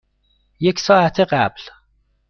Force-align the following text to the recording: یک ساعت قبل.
یک 0.59 0.79
ساعت 0.79 1.19
قبل. 1.21 1.61